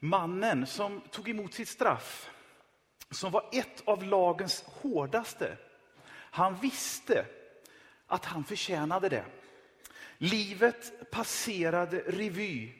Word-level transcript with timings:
Mannen 0.00 0.66
som 0.66 1.00
tog 1.00 1.28
emot 1.28 1.54
sitt 1.54 1.68
straff, 1.68 2.30
som 3.10 3.32
var 3.32 3.48
ett 3.52 3.82
av 3.84 4.04
lagens 4.04 4.64
hårdaste, 4.66 5.56
han 6.10 6.56
visste 6.56 7.26
att 8.06 8.24
han 8.24 8.44
förtjänade 8.44 9.08
det. 9.08 9.24
Livet 10.18 11.10
passerade 11.10 12.02
revy. 12.06 12.72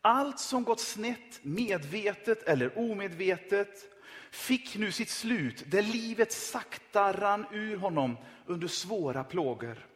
Allt 0.00 0.38
som 0.38 0.64
gått 0.64 0.80
snett, 0.80 1.40
medvetet 1.42 2.42
eller 2.42 2.78
omedvetet, 2.78 3.98
fick 4.30 4.76
nu 4.76 4.92
sitt 4.92 5.10
slut 5.10 5.64
där 5.66 5.82
livet 5.82 6.32
sakta 6.32 7.12
rann 7.12 7.46
ur 7.52 7.76
honom 7.76 8.16
under 8.46 8.68
svåra 8.68 9.24
plågor. 9.24 9.86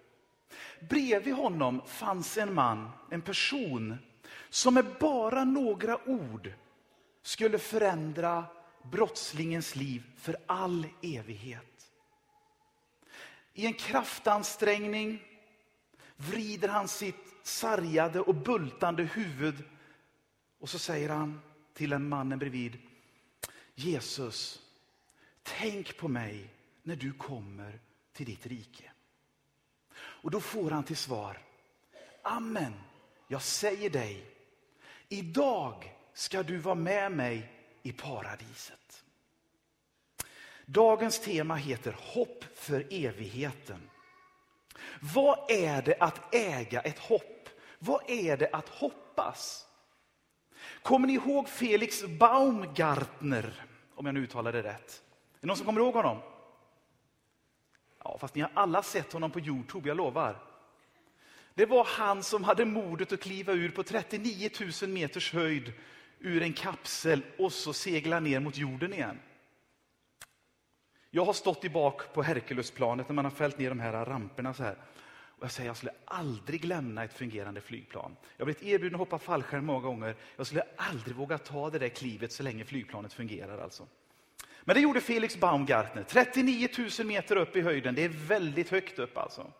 Bredvid 0.80 1.34
honom 1.34 1.82
fanns 1.86 2.38
en 2.38 2.54
man, 2.54 2.90
en 3.10 3.22
person, 3.22 3.98
som 4.52 4.74
med 4.74 4.86
bara 5.00 5.44
några 5.44 6.08
ord 6.08 6.52
skulle 7.22 7.58
förändra 7.58 8.44
brottslingens 8.82 9.76
liv 9.76 10.02
för 10.16 10.36
all 10.46 10.86
evighet. 11.02 11.90
I 13.52 13.66
en 13.66 13.74
kraftansträngning 13.74 15.22
vrider 16.16 16.68
han 16.68 16.88
sitt 16.88 17.34
sargade 17.42 18.20
och 18.20 18.34
bultande 18.34 19.02
huvud 19.02 19.64
och 20.58 20.68
så 20.68 20.78
säger 20.78 21.08
han 21.08 21.40
till 21.74 21.92
en 21.92 22.08
mannen 22.08 22.38
bredvid. 22.38 22.78
Jesus, 23.74 24.62
tänk 25.42 25.96
på 25.96 26.08
mig 26.08 26.50
när 26.82 26.96
du 26.96 27.12
kommer 27.12 27.80
till 28.12 28.26
ditt 28.26 28.46
rike. 28.46 28.90
Och 29.94 30.30
då 30.30 30.40
får 30.40 30.70
han 30.70 30.84
till 30.84 30.96
svar. 30.96 31.38
Amen, 32.22 32.74
jag 33.28 33.42
säger 33.42 33.90
dig. 33.90 34.31
Idag 35.12 35.94
ska 36.12 36.42
du 36.42 36.58
vara 36.58 36.74
med 36.74 37.12
mig 37.12 37.52
i 37.82 37.92
paradiset. 37.92 39.04
Dagens 40.66 41.20
tema 41.20 41.54
heter 41.54 41.96
Hopp 41.98 42.44
för 42.54 42.86
evigheten. 42.90 43.90
Vad 45.14 45.50
är 45.50 45.82
det 45.82 45.96
att 46.00 46.34
äga 46.34 46.80
ett 46.80 46.98
hopp? 46.98 47.48
Vad 47.78 48.10
är 48.10 48.36
det 48.36 48.48
att 48.52 48.68
hoppas? 48.68 49.66
Kommer 50.82 51.06
ni 51.06 51.14
ihåg 51.14 51.48
Felix 51.48 52.04
Baumgartner? 52.06 53.64
Om 53.94 54.06
jag 54.06 54.14
nu 54.14 54.20
uttalar 54.20 54.52
det 54.52 54.62
rätt. 54.62 55.02
Är 55.34 55.40
det 55.40 55.46
någon 55.46 55.56
som 55.56 55.66
kommer 55.66 55.80
ihåg 55.80 55.94
honom? 55.94 56.18
Ja, 58.04 58.18
fast 58.18 58.34
ni 58.34 58.40
har 58.40 58.50
alla 58.54 58.82
sett 58.82 59.12
honom 59.12 59.30
på 59.30 59.40
Youtube, 59.40 59.88
jag 59.88 59.96
lovar. 59.96 60.51
Det 61.54 61.66
var 61.66 61.84
han 61.84 62.22
som 62.22 62.44
hade 62.44 62.64
modet 62.64 63.12
att 63.12 63.20
kliva 63.20 63.52
ur 63.52 63.70
på 63.70 63.82
39 63.82 64.50
000 64.82 64.90
meters 64.90 65.32
höjd 65.32 65.72
ur 66.18 66.42
en 66.42 66.52
kapsel 66.52 67.22
och 67.38 67.52
så 67.52 67.72
segla 67.72 68.20
ner 68.20 68.40
mot 68.40 68.58
jorden 68.58 68.92
igen. 68.92 69.18
Jag 71.10 71.24
har 71.24 71.32
stått 71.32 71.64
i 71.64 71.68
bak 71.68 72.14
på 72.14 72.22
Herkulesplanet 72.22 73.08
när 73.08 73.14
man 73.14 73.24
har 73.24 73.32
fällt 73.32 73.58
ner 73.58 73.68
de 73.68 73.80
här 73.80 74.04
ramperna 74.04 74.54
så 74.54 74.62
här. 74.62 74.76
Och 75.42 75.44
jag 75.44 75.52
säger 75.52 75.68
jag 75.68 75.76
skulle 75.76 75.92
aldrig 76.04 76.64
lämna 76.64 77.04
ett 77.04 77.12
fungerande 77.12 77.60
flygplan. 77.60 78.16
Jag 78.36 78.46
har 78.46 78.52
blivit 78.52 78.62
erbjuden 78.62 78.94
att 78.94 78.98
hoppa 78.98 79.18
fallskärm 79.18 79.66
många 79.66 79.80
gånger. 79.80 80.16
Jag 80.36 80.46
skulle 80.46 80.64
aldrig 80.76 81.16
våga 81.16 81.38
ta 81.38 81.70
det 81.70 81.78
där 81.78 81.88
klivet 81.88 82.32
så 82.32 82.42
länge 82.42 82.64
flygplanet 82.64 83.12
fungerar. 83.12 83.58
Alltså. 83.58 83.86
Men 84.64 84.74
det 84.74 84.80
gjorde 84.80 85.00
Felix 85.00 85.36
Baumgartner. 85.36 86.02
39 86.02 86.68
000 86.98 87.06
meter 87.06 87.36
upp 87.36 87.56
i 87.56 87.60
höjden. 87.60 87.94
Det 87.94 88.04
är 88.04 88.08
väldigt 88.08 88.70
högt 88.70 88.98
upp 88.98 89.18
alltså. 89.18 89.52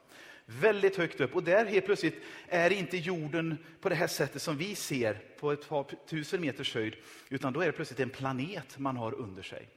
Väldigt 0.60 0.96
högt 0.96 1.20
upp. 1.20 1.34
Och 1.34 1.42
där 1.42 1.66
helt 1.66 1.86
plötsligt 1.86 2.22
är 2.48 2.70
inte 2.70 2.96
jorden 2.96 3.58
på 3.80 3.88
det 3.88 3.94
här 3.94 4.06
sättet 4.06 4.42
som 4.42 4.56
vi 4.56 4.74
ser 4.74 5.14
på 5.40 5.52
ett 5.52 5.68
par 5.68 5.84
tusen 6.06 6.40
meters 6.40 6.74
höjd. 6.74 6.94
Utan 7.28 7.52
då 7.52 7.60
är 7.60 7.66
det 7.66 7.72
plötsligt 7.72 8.00
en 8.00 8.10
planet 8.10 8.78
man 8.78 8.96
har 8.96 9.14
under 9.14 9.42
sig. 9.42 9.68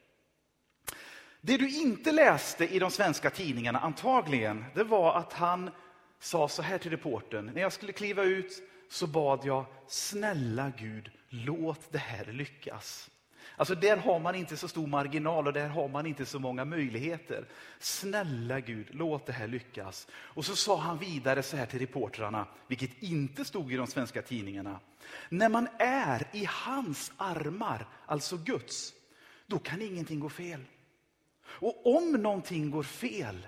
Det 1.41 1.57
du 1.57 1.69
inte 1.69 2.11
läste 2.11 2.75
i 2.75 2.79
de 2.79 2.91
svenska 2.91 3.29
tidningarna 3.29 3.79
antagligen, 3.79 4.65
det 4.75 4.83
var 4.83 5.17
att 5.17 5.33
han 5.33 5.69
sa 6.19 6.47
så 6.47 6.61
här 6.61 6.77
till 6.77 6.91
reporten. 6.91 7.51
När 7.53 7.61
jag 7.61 7.73
skulle 7.73 7.91
kliva 7.91 8.23
ut 8.23 8.61
så 8.89 9.07
bad 9.07 9.41
jag, 9.43 9.65
snälla 9.87 10.71
Gud, 10.77 11.11
låt 11.29 11.91
det 11.91 11.97
här 11.97 12.25
lyckas. 12.25 13.09
Alltså 13.55 13.75
där 13.75 13.97
har 13.97 14.19
man 14.19 14.35
inte 14.35 14.57
så 14.57 14.67
stor 14.67 14.87
marginal 14.87 15.47
och 15.47 15.53
där 15.53 15.67
har 15.67 15.87
man 15.87 16.05
inte 16.05 16.25
så 16.25 16.39
många 16.39 16.65
möjligheter. 16.65 17.45
Snälla 17.79 18.59
Gud, 18.59 18.87
låt 18.91 19.25
det 19.25 19.33
här 19.33 19.47
lyckas. 19.47 20.07
Och 20.13 20.45
så 20.45 20.55
sa 20.55 20.77
han 20.77 20.97
vidare 20.97 21.43
så 21.43 21.57
här 21.57 21.65
till 21.65 21.79
reportrarna, 21.79 22.47
vilket 22.67 23.03
inte 23.03 23.45
stod 23.45 23.73
i 23.73 23.75
de 23.75 23.87
svenska 23.87 24.21
tidningarna. 24.21 24.79
När 25.29 25.49
man 25.49 25.67
är 25.79 26.27
i 26.31 26.45
hans 26.49 27.11
armar, 27.17 27.87
alltså 28.05 28.37
Guds, 28.37 28.93
då 29.47 29.59
kan 29.59 29.81
ingenting 29.81 30.19
gå 30.19 30.29
fel. 30.29 30.61
Och 31.45 31.95
om 31.95 32.11
någonting 32.11 32.71
går 32.71 32.83
fel 32.83 33.47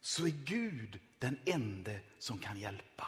så 0.00 0.26
är 0.26 0.34
Gud 0.44 0.98
den 1.18 1.38
ende 1.44 2.00
som 2.18 2.38
kan 2.38 2.58
hjälpa. 2.58 3.06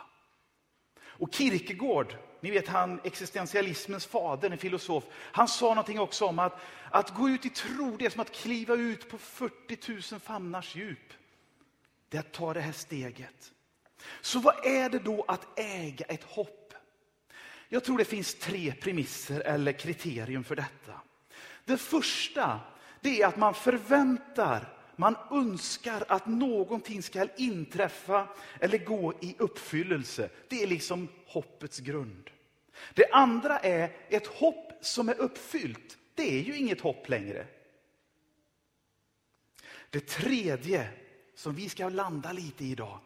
Och 1.19 1.35
Kierkegaard, 1.35 2.17
ni 2.41 2.51
vet 2.51 2.69
han 2.69 3.01
existentialismens 3.05 4.07
fader, 4.07 4.51
en 4.51 4.59
filosof, 4.59 5.05
han 5.13 5.49
sa 5.49 5.69
någonting 5.69 6.01
också 6.01 6.27
om 6.27 6.39
att, 6.39 6.61
att 6.91 7.15
gå 7.15 7.29
ut 7.29 7.47
i 7.47 7.51
tro, 7.51 7.97
det 7.97 8.07
är 8.07 8.11
som 8.11 8.21
att 8.21 8.33
kliva 8.33 8.75
ut 8.75 9.11
på 9.11 9.19
40 9.19 10.13
000 10.13 10.21
famnars 10.21 10.77
djup. 10.77 11.13
Det 12.09 12.17
är 12.17 12.21
att 12.21 12.33
ta 12.33 12.55
det 12.55 12.61
här 12.61 12.73
steget. 12.73 13.53
Så 14.21 14.39
vad 14.39 14.67
är 14.67 14.91
det 14.91 14.99
då 14.99 15.25
att 15.29 15.59
äga 15.59 16.07
ett 16.07 16.25
hopp? 16.25 16.75
Jag 17.69 17.85
tror 17.85 17.99
det 17.99 18.05
finns 18.05 18.35
tre 18.35 18.73
premisser 18.73 19.41
eller 19.41 19.73
kriterium 19.73 20.45
för 20.45 20.57
detta. 20.57 20.93
Det 21.65 21.77
första 21.77 22.61
det 23.01 23.23
är 23.23 23.27
att 23.27 23.37
man 23.37 23.55
förväntar, 23.55 24.76
man 24.97 25.17
önskar 25.31 26.05
att 26.09 26.27
någonting 26.27 27.03
ska 27.03 27.29
inträffa 27.37 28.29
eller 28.61 28.79
gå 28.79 29.13
i 29.21 29.35
uppfyllelse. 29.39 30.29
Det 30.49 30.63
är 30.63 30.67
liksom 30.67 31.09
hoppets 31.27 31.79
grund. 31.79 32.31
Det 32.95 33.11
andra 33.13 33.59
är 33.59 33.93
ett 34.09 34.27
hopp 34.27 34.73
som 34.81 35.09
är 35.09 35.21
uppfyllt. 35.21 35.99
Det 36.15 36.39
är 36.39 36.43
ju 36.43 36.57
inget 36.57 36.81
hopp 36.81 37.09
längre. 37.09 37.47
Det 39.91 40.07
tredje 40.07 40.89
som 41.35 41.55
vi 41.55 41.69
ska 41.69 41.89
landa 41.89 42.33
lite 42.33 42.65
i 42.65 42.71
idag, 42.71 42.99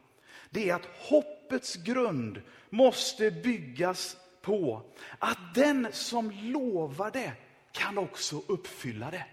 det 0.50 0.70
är 0.70 0.74
att 0.74 0.88
hoppets 0.96 1.76
grund 1.76 2.42
måste 2.70 3.30
byggas 3.30 4.16
på 4.40 4.82
att 5.18 5.54
den 5.54 5.88
som 5.92 6.30
lovar 6.30 7.10
det 7.10 7.32
kan 7.72 7.98
också 7.98 8.42
uppfylla 8.46 9.10
det. 9.10 9.26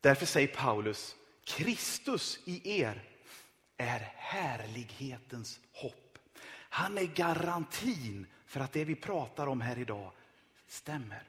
Därför 0.00 0.26
säger 0.26 0.48
Paulus, 0.48 1.16
Kristus 1.44 2.38
i 2.44 2.80
er 2.80 3.02
är 3.76 4.12
härlighetens 4.16 5.60
hopp. 5.72 6.18
Han 6.70 6.98
är 6.98 7.04
garantin 7.04 8.26
för 8.46 8.60
att 8.60 8.72
det 8.72 8.84
vi 8.84 8.94
pratar 8.94 9.46
om 9.46 9.60
här 9.60 9.78
idag 9.78 10.12
stämmer. 10.66 11.22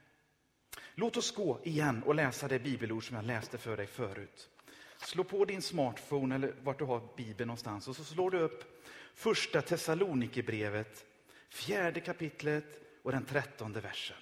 Låt 0.95 1.17
oss 1.17 1.35
gå 1.35 1.59
igen 1.63 2.03
och 2.03 2.15
läsa 2.15 2.47
det 2.47 2.59
bibelord 2.59 3.07
som 3.07 3.15
jag 3.15 3.25
läste 3.25 3.57
för 3.57 3.77
dig 3.77 3.87
förut. 3.87 4.49
Slå 4.97 5.23
på 5.23 5.45
din 5.45 5.61
smartphone 5.61 6.35
eller 6.35 6.53
vart 6.63 6.79
du 6.79 6.85
har 6.85 7.01
Bibeln 7.17 7.47
någonstans 7.47 7.87
och 7.87 7.95
så 7.95 8.03
slår 8.03 8.31
du 8.31 8.39
upp 8.39 8.83
första 9.13 9.61
Thessalonikerbrevet, 9.61 11.05
fjärde 11.49 11.99
kapitlet 11.99 12.81
och 13.03 13.11
den 13.11 13.25
trettonde 13.25 13.81
versen. 13.81 14.17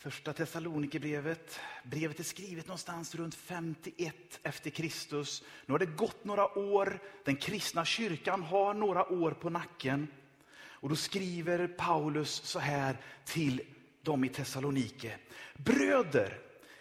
Första 0.00 0.32
Thessalonikerbrevet. 0.32 1.60
Brevet 1.84 2.20
är 2.20 2.24
skrivet 2.24 2.66
någonstans 2.66 3.14
runt 3.14 3.34
51 3.34 4.14
efter 4.42 4.70
Kristus. 4.70 5.42
Nu 5.66 5.72
har 5.72 5.78
det 5.78 5.86
gått 5.86 6.24
några 6.24 6.58
år. 6.58 7.00
Den 7.24 7.36
kristna 7.36 7.84
kyrkan 7.84 8.42
har 8.42 8.74
några 8.74 9.12
år 9.12 9.30
på 9.30 9.50
nacken. 9.50 10.08
Och 10.60 10.88
då 10.88 10.96
skriver 10.96 11.66
Paulus 11.68 12.30
så 12.30 12.58
här 12.58 12.96
till 13.24 13.60
dem 14.02 14.24
i 14.24 14.28
Thessalonike. 14.28 15.16
Bröder, 15.56 16.38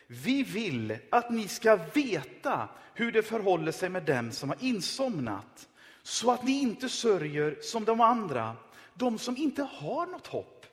vi 0.07 0.43
vill 0.43 0.97
att 1.11 1.31
ni 1.31 1.47
ska 1.47 1.75
veta 1.75 2.69
hur 2.93 3.11
det 3.11 3.23
förhåller 3.23 3.71
sig 3.71 3.89
med 3.89 4.03
dem 4.03 4.31
som 4.31 4.49
har 4.49 4.57
insomnat. 4.63 5.67
Så 6.03 6.31
att 6.31 6.43
ni 6.43 6.61
inte 6.61 6.89
sörjer 6.89 7.57
som 7.61 7.85
de 7.85 8.01
andra, 8.01 8.55
de 8.93 9.17
som 9.17 9.37
inte 9.37 9.63
har 9.63 10.05
något 10.05 10.27
hopp. 10.27 10.65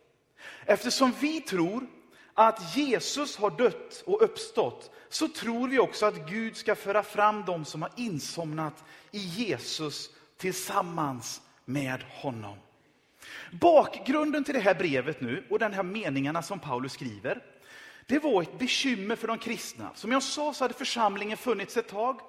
Eftersom 0.66 1.12
vi 1.20 1.40
tror 1.40 1.86
att 2.34 2.76
Jesus 2.76 3.36
har 3.36 3.50
dött 3.50 4.02
och 4.06 4.22
uppstått 4.22 4.90
så 5.08 5.28
tror 5.28 5.68
vi 5.68 5.78
också 5.78 6.06
att 6.06 6.30
Gud 6.30 6.56
ska 6.56 6.74
föra 6.74 7.02
fram 7.02 7.44
dem 7.44 7.64
som 7.64 7.82
har 7.82 7.90
insomnat 7.96 8.84
i 9.10 9.18
Jesus 9.18 10.10
tillsammans 10.36 11.40
med 11.64 12.02
honom. 12.02 12.58
Bakgrunden 13.52 14.44
till 14.44 14.54
det 14.54 14.60
här 14.60 14.74
brevet 14.74 15.20
nu 15.20 15.44
och 15.50 15.58
de 15.58 15.72
här 15.72 15.82
meningarna 15.82 16.42
som 16.42 16.58
Paulus 16.58 16.92
skriver, 16.92 17.42
det 18.06 18.18
var 18.18 18.42
ett 18.42 18.58
bekymmer 18.58 19.16
för 19.16 19.28
de 19.28 19.38
kristna. 19.38 19.90
Som 19.94 20.12
jag 20.12 20.22
sa 20.22 20.54
så 20.54 20.64
hade 20.64 20.74
församlingen 20.74 21.36
funnits 21.36 21.76
ett 21.76 21.88
tag. 21.88 22.20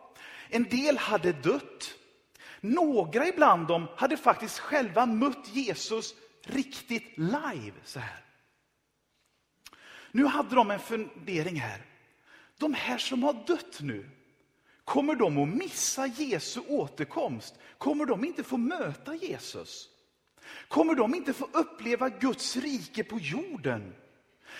En 0.49 0.63
del 0.63 0.97
hade 0.97 1.31
dött. 1.31 1.93
Några 2.61 3.27
ibland 3.27 3.67
dem 3.67 3.87
hade 3.95 4.17
faktiskt 4.17 4.59
själva 4.59 5.05
mött 5.05 5.47
Jesus 5.53 6.15
riktigt 6.43 7.17
live. 7.17 7.73
så 7.83 7.99
här. 7.99 8.24
Nu 10.15 10.25
hade 10.25 10.55
de 10.55 10.71
en 10.71 10.79
fundering 10.79 11.59
här. 11.59 11.81
De 12.57 12.73
här 12.73 12.97
som 12.97 13.23
har 13.23 13.33
dött 13.33 13.79
nu, 13.81 14.09
kommer 14.83 15.15
de 15.15 15.37
att 15.37 15.49
missa 15.49 16.07
Jesu 16.07 16.61
återkomst? 16.67 17.55
Kommer 17.77 18.05
de 18.05 18.25
inte 18.25 18.43
få 18.43 18.57
möta 18.57 19.15
Jesus? 19.15 19.89
Kommer 20.67 20.95
de 20.95 21.15
inte 21.15 21.33
få 21.33 21.47
uppleva 21.51 22.09
Guds 22.09 22.55
rike 22.55 23.03
på 23.03 23.19
jorden? 23.19 23.95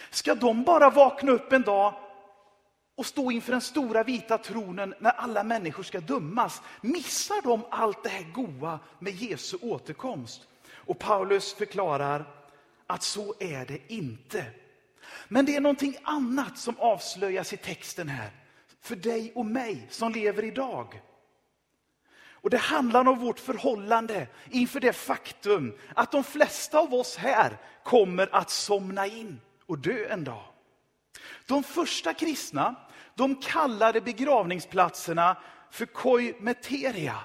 Ska 0.09 0.35
de 0.35 0.63
bara 0.63 0.89
vakna 0.89 1.31
upp 1.31 1.53
en 1.53 1.61
dag 1.61 1.93
och 2.95 3.05
stå 3.05 3.31
inför 3.31 3.51
den 3.51 3.61
stora 3.61 4.03
vita 4.03 4.37
tronen 4.37 4.93
när 4.99 5.11
alla 5.11 5.43
människor 5.43 5.83
ska 5.83 5.99
dömas? 5.99 6.61
Missar 6.81 7.41
de 7.41 7.65
allt 7.69 8.03
det 8.03 8.09
här 8.09 8.31
goa 8.33 8.79
med 8.99 9.13
Jesu 9.13 9.57
återkomst? 9.61 10.47
Och 10.71 10.99
Paulus 10.99 11.53
förklarar 11.53 12.25
att 12.87 13.03
så 13.03 13.33
är 13.39 13.65
det 13.65 13.93
inte. 13.93 14.45
Men 15.27 15.45
det 15.45 15.55
är 15.55 15.61
någonting 15.61 15.97
annat 16.03 16.57
som 16.57 16.79
avslöjas 16.79 17.53
i 17.53 17.57
texten 17.57 18.09
här. 18.09 18.31
För 18.81 18.95
dig 18.95 19.31
och 19.35 19.45
mig 19.45 19.87
som 19.89 20.11
lever 20.11 20.43
idag. 20.43 21.01
Och 22.45 22.49
Det 22.49 22.57
handlar 22.57 23.07
om 23.07 23.19
vårt 23.19 23.39
förhållande 23.39 24.27
inför 24.49 24.79
det 24.79 24.93
faktum 24.93 25.77
att 25.95 26.11
de 26.11 26.23
flesta 26.23 26.79
av 26.79 26.93
oss 26.93 27.17
här 27.17 27.57
kommer 27.83 28.35
att 28.35 28.49
somna 28.49 29.07
in 29.07 29.41
och 29.65 29.79
dö 29.79 30.07
en 30.09 30.23
dag. 30.23 30.45
De 31.47 31.63
första 31.63 32.13
kristna 32.13 32.75
de 33.15 33.35
kallade 33.35 34.01
begravningsplatserna 34.01 35.37
för 35.71 35.85
koimeteria. 35.85 37.19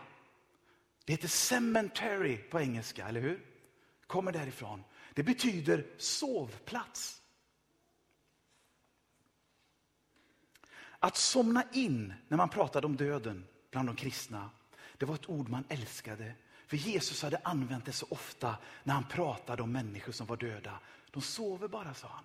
Det 1.05 1.13
heter 1.13 1.29
cemetery 1.29 2.37
på 2.37 2.61
engelska, 2.61 3.09
eller 3.09 3.21
hur? 3.21 3.41
Kommer 4.07 4.33
därifrån. 4.33 4.85
Det 5.15 5.23
betyder 5.23 5.87
sovplats. 5.99 7.20
Att 11.01 11.17
somna 11.17 11.65
in 11.73 12.15
när 12.29 12.37
man 12.37 12.49
pratade 12.49 12.87
om 12.87 12.97
döden 12.97 13.47
bland 13.71 13.89
de 13.89 13.97
kristna, 13.97 14.51
det 14.99 15.07
var 15.07 15.15
ett 15.15 15.29
ord 15.29 15.49
man 15.49 15.65
älskade. 15.69 16.35
För 16.67 16.77
Jesus 16.77 17.23
hade 17.23 17.41
använt 17.45 17.85
det 17.85 17.93
så 17.93 18.07
ofta 18.09 18.57
när 18.83 18.95
han 18.95 19.05
pratade 19.05 19.63
om 19.63 19.73
människor 19.73 20.13
som 20.13 20.27
var 20.27 20.37
döda. 20.37 20.81
De 21.11 21.23
sover 21.23 21.69
bara, 21.69 21.95
sa 21.95 22.09
han. 22.09 22.25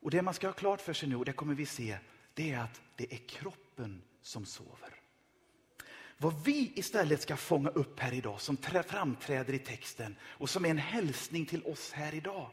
Och 0.00 0.10
Det 0.10 0.22
man 0.22 0.34
ska 0.34 0.46
ha 0.46 0.52
klart 0.52 0.80
för 0.80 0.92
sig 0.92 1.08
nu, 1.08 1.16
och 1.16 1.24
det 1.24 1.32
kommer 1.32 1.54
vi 1.54 1.66
se, 1.66 1.98
det 2.34 2.52
är 2.52 2.58
att 2.58 2.80
det 2.96 3.12
är 3.12 3.16
kroppen 3.16 4.02
som 4.22 4.46
sover. 4.46 4.94
Vad 6.16 6.44
vi 6.44 6.72
istället 6.74 7.22
ska 7.22 7.36
fånga 7.36 7.68
upp 7.68 8.00
här 8.00 8.12
idag, 8.12 8.40
som 8.40 8.56
framträder 8.56 9.52
i 9.52 9.58
texten 9.58 10.16
och 10.22 10.50
som 10.50 10.64
är 10.64 10.70
en 10.70 10.78
hälsning 10.78 11.46
till 11.46 11.62
oss 11.62 11.92
här 11.92 12.14
idag, 12.14 12.50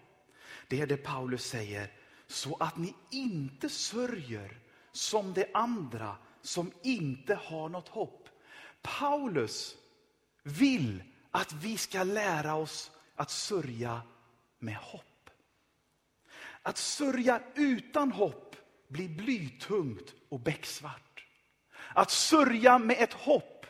det 0.68 0.82
är 0.82 0.88
det 0.88 0.98
Paulus 0.98 1.46
säger, 1.46 1.92
så 2.28 2.56
att 2.56 2.78
ni 2.78 2.96
inte 3.10 3.70
sörjer 3.70 4.60
som 4.92 5.34
de 5.34 5.46
andra 5.54 6.16
som 6.42 6.72
inte 6.82 7.36
har 7.36 7.70
något 7.70 7.88
hopp. 7.88 8.30
Paulus 8.82 9.76
vill 10.44 11.04
att 11.32 11.54
vi 11.54 11.78
ska 11.78 12.04
lära 12.04 12.56
oss 12.56 12.92
att 13.16 13.32
sörja 13.32 14.02
med 14.60 14.76
hopp. 14.76 15.30
Att 16.62 16.78
sörja 16.78 17.42
utan 17.56 18.12
hopp 18.12 18.56
blir 18.88 19.10
blytungt 19.10 20.14
och 20.30 20.40
becksvart. 20.40 21.26
Att 21.94 22.12
sörja 22.12 22.80
med 22.80 22.96
ett 23.00 23.14
hopp 23.14 23.66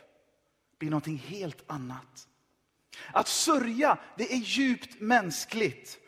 blir 0.78 0.90
någonting 0.90 1.18
helt 1.18 1.62
annat. 1.66 2.28
Att 3.12 3.28
sörja, 3.28 3.98
det 4.16 4.32
är 4.32 4.36
djupt 4.36 5.00
mänskligt. 5.00 5.98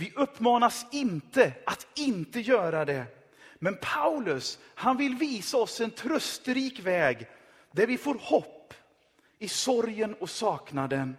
Vi 0.00 0.12
uppmanas 0.16 0.86
inte 0.92 1.54
att 1.66 1.86
inte 1.94 2.40
göra 2.40 2.84
det. 2.84 3.06
Men 3.58 3.76
Paulus, 3.82 4.58
han 4.74 4.96
vill 4.96 5.14
visa 5.14 5.56
oss 5.56 5.80
en 5.80 5.90
trösterik 5.90 6.80
väg 6.80 7.28
där 7.72 7.86
vi 7.86 7.98
får 7.98 8.14
hopp 8.14 8.74
i 9.38 9.48
sorgen 9.48 10.14
och 10.14 10.30
saknaden. 10.30 11.16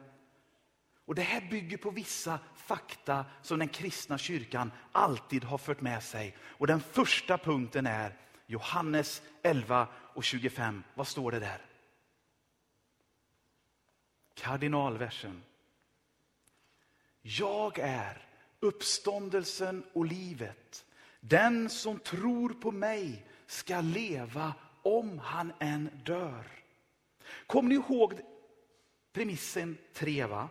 Och 1.05 1.15
Det 1.15 1.21
här 1.21 1.41
bygger 1.49 1.77
på 1.77 1.89
vissa 1.89 2.39
fakta 2.55 3.25
som 3.41 3.59
den 3.59 3.67
kristna 3.67 4.17
kyrkan 4.17 4.71
alltid 4.91 5.43
har 5.43 5.57
fört 5.57 5.81
med 5.81 6.03
sig. 6.03 6.37
Och 6.41 6.67
Den 6.67 6.81
första 6.81 7.37
punkten 7.37 7.85
är 7.85 8.17
Johannes 8.47 9.21
11 9.43 9.87
och 9.93 10.23
25. 10.23 10.83
Vad 10.93 11.07
står 11.07 11.31
det 11.31 11.39
där? 11.39 11.65
Kardinalversen. 14.33 15.43
Jag 17.21 17.79
är 17.79 18.30
uppståndelsen 18.61 19.83
och 19.93 20.05
livet. 20.05 20.85
Den 21.19 21.69
som 21.69 21.99
tror 21.99 22.49
på 22.49 22.71
mig 22.71 23.25
ska 23.47 23.81
leva 23.81 24.53
om 24.81 25.19
han 25.19 25.53
än 25.59 25.89
dör. 26.05 26.43
Kommer 27.47 27.69
ni 27.69 27.75
ihåg 27.75 28.19
premissen 29.13 29.77
3? 29.93 30.25
Va? 30.25 30.49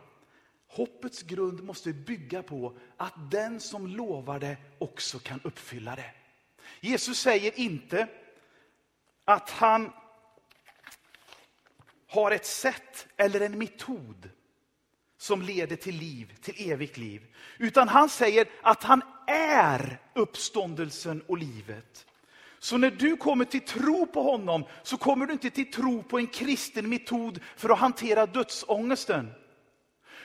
Hoppets 0.67 1.23
grund 1.23 1.63
måste 1.63 1.93
bygga 1.93 2.43
på 2.43 2.77
att 2.97 3.31
den 3.31 3.61
som 3.61 3.87
lovar 3.87 4.39
det 4.39 4.57
också 4.79 5.19
kan 5.19 5.41
uppfylla 5.45 5.97
det. 5.97 6.15
Jesus 6.81 7.21
säger 7.21 7.59
inte 7.59 8.09
att 9.25 9.51
han 9.51 9.93
har 12.07 12.31
ett 12.31 12.47
sätt 12.47 13.07
eller 13.17 13.41
en 13.41 13.59
metod 13.59 14.31
som 15.21 15.43
leder 15.43 15.77
till 15.77 15.95
liv, 15.95 16.33
till 16.41 16.71
evigt 16.71 16.97
liv. 16.97 17.23
Utan 17.59 17.89
han 17.89 18.09
säger 18.09 18.49
att 18.63 18.85
han 18.85 19.03
är 19.27 19.99
uppståndelsen 20.15 21.23
och 21.27 21.39
livet. 21.39 22.07
Så 22.59 22.79
när 22.79 22.91
du 22.91 23.17
kommer 23.17 23.45
till 23.45 23.61
tro 23.61 24.07
på 24.07 24.23
honom 24.23 24.65
så 24.83 24.97
kommer 24.97 25.27
du 25.27 25.33
inte 25.33 25.51
till 25.51 25.73
tro 25.73 26.03
på 26.03 26.19
en 26.19 26.27
kristen 26.27 26.89
metod 26.89 27.41
för 27.57 27.69
att 27.69 27.79
hantera 27.79 28.27
dödsångesten. 28.27 29.31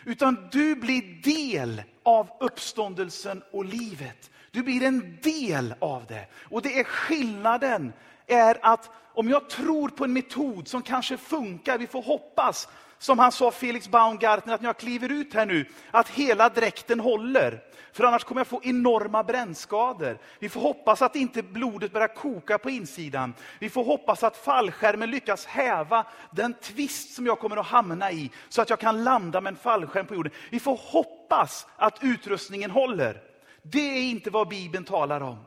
Utan 0.06 0.50
du 0.52 0.76
blir 0.76 1.22
del 1.24 1.84
av 2.04 2.30
uppståndelsen 2.40 3.44
och 3.52 3.66
livet. 3.66 4.32
Du 4.52 4.64
blir 4.64 4.84
en 4.84 5.18
del 5.22 5.76
av 5.80 6.06
det. 6.06 6.28
Och 6.50 6.62
det 6.62 6.80
är 6.80 6.84
skillnaden 6.84 7.94
är 8.28 8.58
att 8.62 8.90
om 9.14 9.30
jag 9.30 9.50
tror 9.50 9.90
på 9.90 10.04
en 10.04 10.14
metod 10.14 10.68
som 10.68 10.82
kanske 10.82 11.18
funkar, 11.18 11.78
vi 11.78 11.88
får 11.88 12.02
hoppas, 12.02 12.68
som 13.06 13.20
han 13.20 13.32
sa 13.32 13.52
Felix 13.52 13.88
Baumgartner, 13.88 14.54
att 14.54 14.62
när 14.62 14.70
jag 14.70 14.78
kliver 14.78 15.12
ut 15.12 15.34
här 15.34 15.46
nu, 15.46 15.66
att 15.92 16.10
hela 16.10 16.50
dräkten 16.50 17.00
håller. 17.00 17.64
För 17.94 18.04
annars 18.04 18.24
kommer 18.24 18.40
jag 18.40 18.48
få 18.48 18.62
enorma 18.64 19.24
brännskador. 19.24 20.18
Vi 20.40 20.50
får 20.50 20.62
hoppas 20.62 21.02
att 21.02 21.16
inte 21.16 21.44
blodet 21.44 21.94
börjar 21.94 22.08
koka 22.08 22.58
på 22.58 22.70
insidan. 22.70 23.34
Vi 23.60 23.70
får 23.70 23.84
hoppas 23.84 24.24
att 24.24 24.38
fallskärmen 24.38 25.12
lyckas 25.12 25.46
häva 25.46 26.06
den 26.32 26.54
tvist 26.54 27.14
som 27.14 27.26
jag 27.26 27.40
kommer 27.40 27.58
att 27.58 27.66
hamna 27.66 28.12
i, 28.12 28.32
så 28.50 28.62
att 28.62 28.70
jag 28.70 28.80
kan 28.80 29.04
landa 29.04 29.42
med 29.42 29.52
en 29.52 29.58
fallskärm 29.58 30.08
på 30.08 30.16
jorden. 30.16 30.34
Vi 30.50 30.60
får 30.60 30.76
hoppas 30.76 31.68
att 31.76 31.98
utrustningen 32.02 32.72
håller. 32.72 33.22
Det 33.62 33.98
är 33.98 34.04
inte 34.04 34.30
vad 34.30 34.48
Bibeln 34.48 34.86
talar 34.86 35.22
om. 35.22 35.38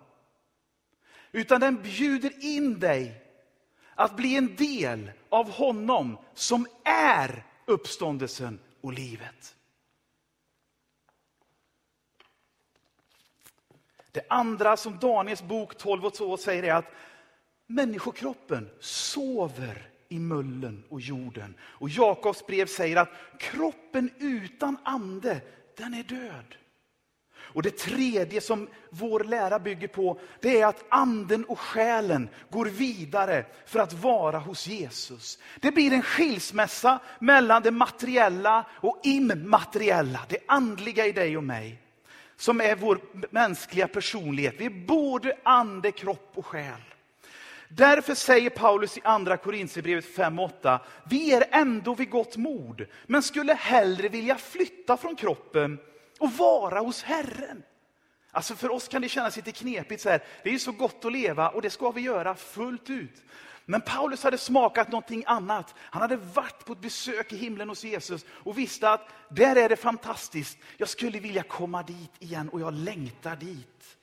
Utan 1.32 1.60
den 1.60 1.82
bjuder 1.82 2.44
in 2.44 2.78
dig 2.78 3.24
att 3.94 4.16
bli 4.16 4.36
en 4.36 4.56
del 4.56 5.10
av 5.28 5.50
honom 5.50 6.18
som 6.34 6.66
är 6.84 7.44
uppståndelsen 7.68 8.58
och 8.80 8.92
livet. 8.92 9.56
Det 14.12 14.25
andra 14.28 14.76
som 14.76 14.98
Daniels 14.98 15.42
bok 15.42 15.78
12 15.78 16.06
och 16.06 16.14
2 16.14 16.37
säger 16.37 16.62
är 16.62 16.75
att 16.75 16.92
människokroppen 17.66 18.70
sover 18.80 19.90
i 20.08 20.18
mullen 20.18 20.84
och 20.88 21.00
jorden. 21.00 21.54
Och 21.60 21.88
Jakobs 21.88 22.46
brev 22.46 22.66
säger 22.66 22.96
att 22.96 23.10
kroppen 23.38 24.10
utan 24.18 24.76
ande, 24.84 25.40
den 25.76 25.94
är 25.94 26.02
död. 26.02 26.56
Och 27.52 27.62
det 27.62 27.78
tredje 27.78 28.40
som 28.40 28.69
vår 28.90 29.25
lära 29.25 29.59
bygger 29.59 29.88
på, 29.88 30.21
det 30.40 30.61
är 30.61 30.67
att 30.67 30.85
anden 30.88 31.45
och 31.45 31.61
själen 31.61 32.28
går 32.50 32.67
vidare 32.67 33.45
för 33.67 33.78
att 33.78 33.93
vara 33.93 34.38
hos 34.38 34.67
Jesus. 34.67 35.38
Det 35.61 35.71
blir 35.71 35.93
en 35.93 36.02
skilsmässa 36.02 36.99
mellan 37.19 37.62
det 37.62 37.71
materiella 37.71 38.64
och 38.71 39.00
immateriella, 39.02 40.21
det 40.28 40.38
andliga 40.47 41.07
i 41.07 41.12
dig 41.12 41.37
och 41.37 41.45
mig. 41.45 41.83
Som 42.37 42.61
är 42.61 42.76
vår 42.76 43.00
mänskliga 43.31 43.88
personlighet. 43.88 44.55
Vi 44.59 44.67
är 44.67 44.87
både 44.87 45.37
ande, 45.43 45.93
kropp 45.93 46.33
och 46.35 46.47
själ. 46.47 46.83
Därför 47.69 48.14
säger 48.14 48.50
Paulus 48.50 48.99
i 48.99 49.00
andra 49.05 49.37
Korinthierbrevet 49.37 50.17
5.8, 50.17 50.78
vi 51.11 51.33
är 51.33 51.45
ändå 51.50 51.95
vid 51.95 52.11
gott 52.11 52.37
mod, 52.37 52.87
men 53.07 53.23
skulle 53.23 53.55
hellre 53.55 54.09
vilja 54.09 54.37
flytta 54.37 54.97
från 54.97 55.17
kroppen 55.17 55.78
och 56.18 56.32
vara 56.32 56.80
hos 56.80 57.02
Herren. 57.02 57.62
Alltså 58.30 58.54
för 58.54 58.70
oss 58.70 58.88
kan 58.88 59.02
det 59.02 59.08
kännas 59.08 59.37
lite 59.37 59.52
knepigt. 59.52 60.02
Så 60.02 60.08
här. 60.08 60.22
Det 60.42 60.48
är 60.48 60.52
ju 60.52 60.58
så 60.58 60.72
gott 60.72 61.04
att 61.04 61.12
leva 61.12 61.48
och 61.48 61.62
det 61.62 61.70
ska 61.70 61.90
vi 61.90 62.00
göra 62.00 62.34
fullt 62.34 62.90
ut. 62.90 63.22
Men 63.64 63.80
Paulus 63.80 64.22
hade 64.22 64.38
smakat 64.38 64.88
någonting 64.88 65.25
annat. 65.26 65.75
Han 65.78 66.02
hade 66.02 66.16
varit 66.16 66.64
på 66.64 66.72
ett 66.72 66.80
besök 66.80 67.32
i 67.32 67.37
himlen 67.37 67.68
hos 67.68 67.84
Jesus 67.84 68.25
och 68.30 68.58
visste 68.58 68.90
att 68.90 69.08
där 69.28 69.56
är 69.56 69.68
det 69.68 69.76
fantastiskt. 69.76 70.58
Jag 70.76 70.88
skulle 70.88 71.18
vilja 71.18 71.42
komma 71.42 71.82
dit 71.82 72.12
igen 72.18 72.48
och 72.48 72.60
jag 72.60 72.75
längtar 72.75 73.37
dit. 73.37 73.96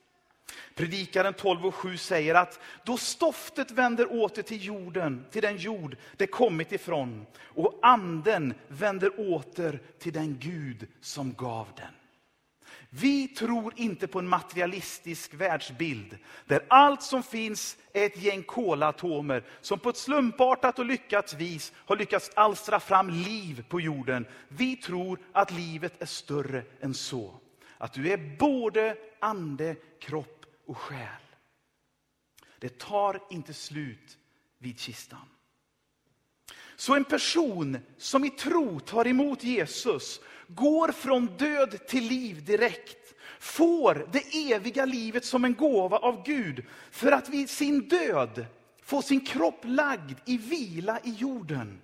Predikaren 0.74 1.34
12 1.34 1.66
och 1.66 1.74
7 1.74 1.96
säger 1.96 2.34
att 2.34 2.60
då 2.84 2.96
stoftet 2.96 3.70
vänder 3.70 4.12
åter 4.22 4.42
till 4.42 4.64
jorden, 4.64 5.26
till 5.30 5.42
den 5.42 5.56
jord 5.56 5.96
det 6.16 6.26
kommit 6.26 6.72
ifrån, 6.72 7.26
och 7.38 7.78
anden 7.82 8.54
vänder 8.68 9.20
åter 9.30 9.80
till 9.98 10.12
den 10.12 10.38
Gud 10.38 10.88
som 11.00 11.32
gav 11.32 11.68
den. 11.76 12.05
Vi 12.98 13.28
tror 13.28 13.72
inte 13.76 14.06
på 14.06 14.18
en 14.18 14.28
materialistisk 14.28 15.34
världsbild 15.34 16.18
där 16.46 16.66
allt 16.68 17.02
som 17.02 17.22
finns 17.22 17.76
är 17.92 18.06
ett 18.06 18.22
gäng 18.22 18.42
kolatomer 18.42 19.44
som 19.60 19.78
på 19.78 19.88
ett 19.88 19.96
slumpartat 19.96 20.78
och 20.78 20.84
lyckat 20.84 21.34
vis 21.34 21.72
har 21.76 21.96
lyckats 21.96 22.30
alstra 22.34 22.80
fram 22.80 23.10
liv 23.10 23.64
på 23.68 23.80
jorden. 23.80 24.26
Vi 24.48 24.76
tror 24.76 25.18
att 25.32 25.50
livet 25.50 26.02
är 26.02 26.06
större 26.06 26.62
än 26.80 26.94
så. 26.94 27.40
Att 27.78 27.92
du 27.92 28.12
är 28.12 28.36
både 28.38 28.96
ande, 29.20 29.76
kropp 30.00 30.46
och 30.66 30.78
själ. 30.78 31.22
Det 32.58 32.78
tar 32.78 33.20
inte 33.30 33.54
slut 33.54 34.18
vid 34.58 34.80
kistan. 34.80 35.28
Så 36.76 36.94
en 36.94 37.04
person 37.04 37.78
som 37.98 38.24
i 38.24 38.30
tro 38.30 38.80
tar 38.80 39.06
emot 39.06 39.44
Jesus 39.44 40.20
går 40.48 40.92
från 40.92 41.26
död 41.26 41.86
till 41.88 42.04
liv 42.04 42.44
direkt. 42.44 43.14
Får 43.38 44.08
det 44.12 44.52
eviga 44.52 44.84
livet 44.84 45.24
som 45.24 45.44
en 45.44 45.54
gåva 45.54 45.98
av 45.98 46.22
Gud 46.24 46.64
för 46.90 47.12
att 47.12 47.28
vid 47.28 47.50
sin 47.50 47.88
död 47.88 48.46
få 48.82 49.02
sin 49.02 49.20
kropp 49.20 49.60
lagd 49.62 50.18
i 50.24 50.38
vila 50.38 51.00
i 51.04 51.10
jorden. 51.10 51.80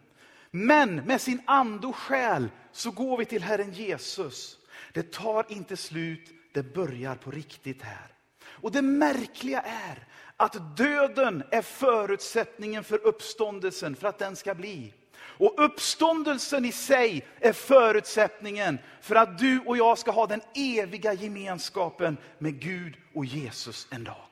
Men 0.50 0.96
med 0.96 1.20
sin 1.20 1.42
ande 1.46 1.86
och 1.86 1.96
själ 1.96 2.48
så 2.72 2.90
går 2.90 3.18
vi 3.18 3.24
till 3.24 3.42
Herren 3.42 3.72
Jesus. 3.72 4.58
Det 4.92 5.12
tar 5.12 5.46
inte 5.48 5.76
slut, 5.76 6.30
det 6.52 6.74
börjar 6.74 7.14
på 7.14 7.30
riktigt 7.30 7.82
här. 7.82 8.06
Och 8.44 8.72
det 8.72 8.82
märkliga 8.82 9.60
är 9.60 10.06
att 10.36 10.76
döden 10.76 11.42
är 11.50 11.62
förutsättningen 11.62 12.84
för 12.84 13.06
uppståndelsen, 13.06 13.96
för 13.96 14.08
att 14.08 14.18
den 14.18 14.36
ska 14.36 14.54
bli. 14.54 14.94
Och 15.38 15.64
uppståndelsen 15.64 16.64
i 16.64 16.72
sig 16.72 17.26
är 17.40 17.52
förutsättningen 17.52 18.78
för 19.00 19.14
att 19.14 19.38
du 19.38 19.60
och 19.60 19.76
jag 19.76 19.98
ska 19.98 20.10
ha 20.10 20.26
den 20.26 20.40
eviga 20.54 21.12
gemenskapen 21.12 22.16
med 22.38 22.60
Gud 22.60 22.94
och 23.14 23.24
Jesus 23.24 23.86
en 23.90 24.04
dag. 24.04 24.28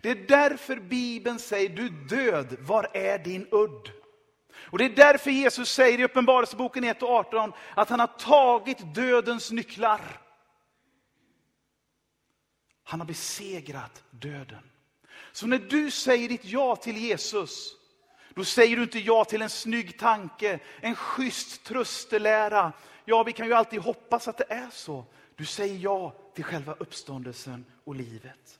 Det 0.00 0.10
är 0.10 0.26
därför 0.28 0.76
Bibeln 0.76 1.38
säger, 1.38 1.68
du 1.68 1.88
död, 1.88 2.56
var 2.60 2.88
är 2.94 3.18
din 3.18 3.46
udd? 3.50 3.90
Och 4.54 4.78
Det 4.78 4.84
är 4.84 4.96
därför 4.96 5.30
Jesus 5.30 5.72
säger 5.72 6.00
i 6.00 6.04
Uppenbarelseboken 6.04 6.84
1 6.84 7.02
och 7.02 7.10
18 7.10 7.52
att 7.76 7.88
han 7.88 8.00
har 8.00 8.06
tagit 8.06 8.94
dödens 8.94 9.50
nycklar. 9.50 10.00
Han 12.84 13.00
har 13.00 13.06
besegrat 13.06 14.02
döden. 14.10 14.70
Så 15.32 15.46
när 15.46 15.58
du 15.58 15.90
säger 15.90 16.28
ditt 16.28 16.44
ja 16.44 16.76
till 16.76 16.96
Jesus, 16.96 17.76
då 18.34 18.44
säger 18.44 18.76
du 18.76 18.82
inte 18.82 18.98
ja 18.98 19.24
till 19.24 19.42
en 19.42 19.50
snygg 19.50 19.98
tanke, 19.98 20.58
en 20.80 20.94
schysst 20.94 21.64
tröstelära. 21.64 22.72
Ja, 23.04 23.22
vi 23.22 23.32
kan 23.32 23.46
ju 23.46 23.52
alltid 23.52 23.80
hoppas 23.80 24.28
att 24.28 24.38
det 24.38 24.46
är 24.48 24.68
så. 24.72 25.04
Du 25.36 25.44
säger 25.44 25.78
ja 25.78 26.14
till 26.34 26.44
själva 26.44 26.74
uppståndelsen 26.78 27.64
och 27.84 27.94
livet. 27.94 28.58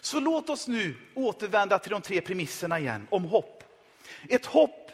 Så 0.00 0.20
låt 0.20 0.50
oss 0.50 0.68
nu 0.68 0.96
återvända 1.14 1.78
till 1.78 1.90
de 1.90 2.02
tre 2.02 2.20
premisserna 2.20 2.78
igen, 2.78 3.06
om 3.10 3.24
hopp. 3.24 3.64
Ett 4.28 4.46
hopp, 4.46 4.90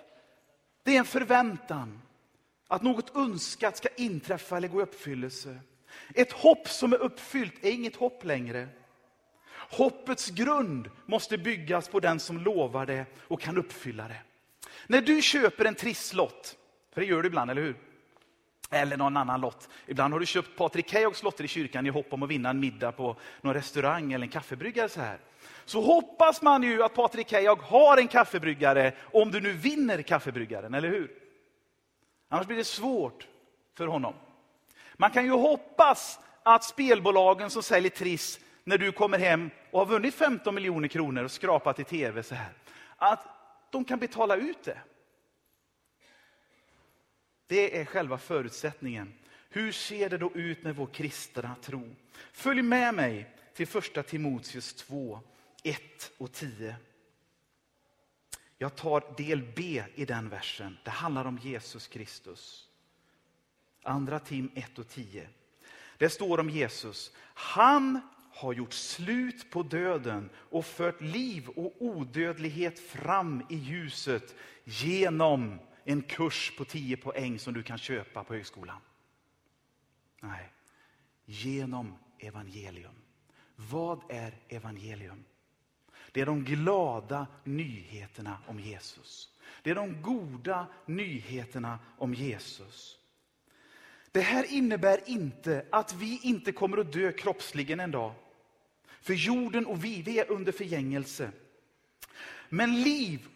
det 0.82 0.94
är 0.94 0.98
en 0.98 1.04
förväntan 1.04 2.02
att 2.68 2.82
något 2.82 3.16
önskat 3.16 3.76
ska 3.76 3.88
inträffa 3.96 4.56
eller 4.56 4.68
gå 4.68 4.80
i 4.80 4.82
uppfyllelse. 4.82 5.60
Ett 6.14 6.32
hopp 6.32 6.68
som 6.68 6.92
är 6.92 6.96
uppfyllt 6.96 7.64
är 7.64 7.70
inget 7.70 7.96
hopp 7.96 8.24
längre. 8.24 8.68
Hoppets 9.70 10.30
grund 10.30 10.90
måste 11.06 11.38
byggas 11.38 11.88
på 11.88 12.00
den 12.00 12.20
som 12.20 12.38
lovar 12.38 12.86
det 12.86 13.06
och 13.18 13.40
kan 13.40 13.58
uppfylla 13.58 14.08
det. 14.08 14.20
När 14.86 15.00
du 15.00 15.22
köper 15.22 15.64
en 15.64 15.74
trisslott, 15.74 16.56
för 16.92 17.00
det 17.00 17.06
gör 17.06 17.22
du 17.22 17.26
ibland, 17.26 17.50
eller 17.50 17.62
hur? 17.62 17.76
Eller 18.70 18.96
någon 18.96 19.16
annan 19.16 19.40
lott. 19.40 19.68
Ibland 19.86 20.12
har 20.12 20.20
du 20.20 20.26
köpt 20.26 20.56
Patrik 20.56 20.90
Kejoks 20.90 21.22
lotter 21.22 21.44
i 21.44 21.48
kyrkan 21.48 21.86
i 21.86 21.88
hopp 21.88 22.12
om 22.12 22.22
att 22.22 22.30
vinna 22.30 22.50
en 22.50 22.60
middag 22.60 22.92
på 22.92 23.16
någon 23.40 23.54
restaurang 23.54 24.12
eller 24.12 24.26
en 24.26 24.30
kaffebryggare. 24.30 24.88
Så, 24.88 25.00
här. 25.00 25.18
så 25.64 25.82
hoppas 25.82 26.42
man 26.42 26.62
ju 26.62 26.82
att 26.82 26.94
Patrik 26.94 27.28
Keyyok 27.28 27.62
har 27.62 27.96
en 27.96 28.08
kaffebryggare 28.08 28.92
om 29.12 29.30
du 29.30 29.40
nu 29.40 29.52
vinner 29.52 30.02
kaffebryggaren, 30.02 30.74
eller 30.74 30.88
hur? 30.88 31.10
Annars 32.28 32.46
blir 32.46 32.56
det 32.56 32.64
svårt 32.64 33.26
för 33.74 33.86
honom. 33.86 34.14
Man 34.96 35.10
kan 35.10 35.24
ju 35.24 35.30
hoppas 35.30 36.18
att 36.42 36.64
spelbolagen 36.64 37.50
som 37.50 37.62
säljer 37.62 37.90
Triss 37.90 38.40
när 38.70 38.78
du 38.78 38.92
kommer 38.92 39.18
hem 39.18 39.50
och 39.70 39.78
har 39.78 39.86
vunnit 39.86 40.14
15 40.14 40.54
miljoner 40.54 40.88
kronor 40.88 41.24
och 41.24 41.30
skrapat 41.30 41.78
i 41.78 41.84
tv 41.84 42.22
så 42.22 42.34
här, 42.34 42.52
att 42.96 43.26
de 43.70 43.84
kan 43.84 43.98
betala 43.98 44.36
ut 44.36 44.62
det. 44.62 44.78
Det 47.46 47.80
är 47.80 47.84
själva 47.84 48.18
förutsättningen. 48.18 49.14
Hur 49.48 49.72
ser 49.72 50.10
det 50.10 50.18
då 50.18 50.32
ut 50.34 50.62
med 50.62 50.76
vår 50.76 50.86
kristna 50.86 51.56
tro? 51.62 51.96
Följ 52.32 52.62
med 52.62 52.94
mig 52.94 53.36
till 53.54 53.66
första 53.66 54.02
Timoteus 54.02 54.74
2, 54.74 55.20
1 55.62 55.80
och 56.18 56.32
10. 56.32 56.76
Jag 58.58 58.76
tar 58.76 59.14
del 59.16 59.42
B 59.56 59.84
i 59.94 60.04
den 60.04 60.28
versen. 60.28 60.78
Det 60.84 60.90
handlar 60.90 61.24
om 61.24 61.38
Jesus 61.38 61.88
Kristus. 61.88 62.68
Andra 63.82 64.18
Tim 64.18 64.50
1 64.54 64.78
och 64.78 64.88
10. 64.88 65.28
Det 65.98 66.10
står 66.10 66.40
om 66.40 66.50
Jesus. 66.50 67.12
Han 67.34 68.00
har 68.30 68.52
gjort 68.52 68.72
slut 68.72 69.50
på 69.50 69.62
döden 69.62 70.30
och 70.34 70.66
fört 70.66 71.00
liv 71.00 71.48
och 71.48 71.74
odödlighet 71.78 72.78
fram 72.78 73.42
i 73.48 73.56
ljuset 73.56 74.34
genom 74.64 75.58
en 75.84 76.02
kurs 76.02 76.52
på 76.56 76.64
10 76.64 76.96
poäng 76.96 77.38
som 77.38 77.54
du 77.54 77.62
kan 77.62 77.78
köpa 77.78 78.24
på 78.24 78.34
högskolan. 78.34 78.80
Nej, 80.20 80.52
genom 81.24 81.94
evangelium. 82.18 82.94
Vad 83.56 84.00
är 84.08 84.34
evangelium? 84.48 85.24
Det 86.12 86.20
är 86.20 86.26
de 86.26 86.44
glada 86.44 87.26
nyheterna 87.44 88.38
om 88.46 88.60
Jesus. 88.60 89.38
Det 89.62 89.70
är 89.70 89.74
de 89.74 90.02
goda 90.02 90.66
nyheterna 90.86 91.78
om 91.98 92.14
Jesus. 92.14 92.99
Det 94.12 94.20
här 94.20 94.52
innebär 94.52 95.00
inte 95.06 95.64
att 95.70 95.94
vi 95.94 96.20
inte 96.22 96.52
kommer 96.52 96.78
att 96.78 96.92
dö 96.92 97.12
kroppsligen 97.12 97.80
en 97.80 97.90
dag. 97.90 98.12
För 99.02 99.14
jorden 99.14 99.66
och 99.66 99.84
vi, 99.84 100.02
vi 100.02 100.18
är 100.18 100.30
under 100.30 100.52
förgängelse. 100.52 101.30
Men 102.48 102.82
liv 102.82 103.28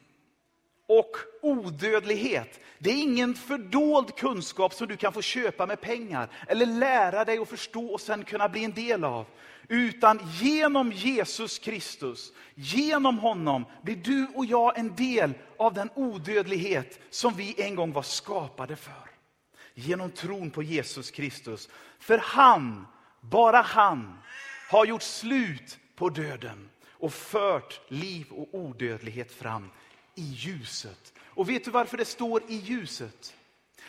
och 0.86 1.16
odödlighet, 1.42 2.60
det 2.78 2.90
är 2.90 3.02
ingen 3.02 3.34
fördold 3.34 4.16
kunskap 4.16 4.74
som 4.74 4.88
du 4.88 4.96
kan 4.96 5.12
få 5.12 5.22
köpa 5.22 5.66
med 5.66 5.80
pengar 5.80 6.28
eller 6.48 6.66
lära 6.66 7.24
dig 7.24 7.38
att 7.38 7.48
förstå 7.48 7.86
och 7.86 8.00
sen 8.00 8.24
kunna 8.24 8.48
bli 8.48 8.64
en 8.64 8.72
del 8.72 9.04
av. 9.04 9.26
Utan 9.68 10.20
genom 10.40 10.92
Jesus 10.92 11.58
Kristus, 11.58 12.32
genom 12.54 13.18
honom 13.18 13.64
blir 13.82 13.96
du 13.96 14.26
och 14.34 14.46
jag 14.46 14.78
en 14.78 14.94
del 14.96 15.34
av 15.56 15.74
den 15.74 15.90
odödlighet 15.94 17.00
som 17.10 17.34
vi 17.34 17.62
en 17.62 17.74
gång 17.74 17.92
var 17.92 18.02
skapade 18.02 18.76
för. 18.76 19.13
Genom 19.74 20.10
tron 20.10 20.50
på 20.50 20.62
Jesus 20.62 21.10
Kristus. 21.10 21.68
För 21.98 22.18
han, 22.18 22.86
bara 23.20 23.60
han, 23.60 24.18
har 24.70 24.84
gjort 24.84 25.02
slut 25.02 25.78
på 25.96 26.08
döden 26.08 26.70
och 26.90 27.12
fört 27.12 27.80
liv 27.88 28.26
och 28.30 28.48
odödlighet 28.52 29.32
fram 29.32 29.70
i 30.14 30.22
ljuset. 30.22 31.12
Och 31.20 31.48
vet 31.48 31.64
du 31.64 31.70
varför 31.70 31.96
det 31.96 32.04
står 32.04 32.42
i 32.48 32.54
ljuset? 32.54 33.34